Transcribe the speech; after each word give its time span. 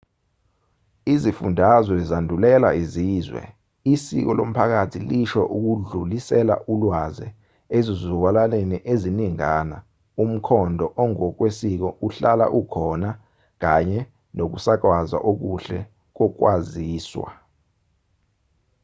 izifundazwe 1.13 1.95
zandulela 2.09 2.69
izizwe 2.83 3.41
isiko 3.93 4.31
lomphakathi 4.37 4.99
lisho 5.09 5.41
ukudlulisela 5.57 6.55
ulwaze 6.73 7.27
ezizukulwaneni 7.77 8.77
eziningana 8.93 9.77
umkhondo 10.23 10.85
ongokwesiko 11.03 11.87
ohlala 12.05 12.45
ukhona 12.59 13.09
kanye 13.63 13.99
nokusakazwa 14.35 15.19
okuhle 15.31 15.79
kokwaziswa 16.17 17.29